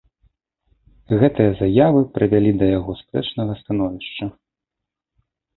[1.23, 4.25] Гэтыя заявы прывялі да яго спрэчнага становішча.